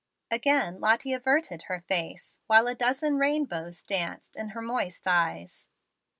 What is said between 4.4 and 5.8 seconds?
her moist eyes.